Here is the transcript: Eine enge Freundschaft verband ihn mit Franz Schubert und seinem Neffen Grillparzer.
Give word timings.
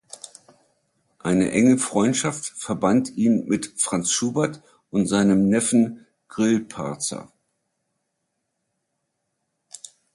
Eine 1.19 1.51
enge 1.51 1.77
Freundschaft 1.77 2.47
verband 2.47 3.15
ihn 3.17 3.45
mit 3.45 3.79
Franz 3.79 4.09
Schubert 4.09 4.63
und 4.89 5.05
seinem 5.05 5.47
Neffen 5.47 6.07
Grillparzer. 6.27 7.31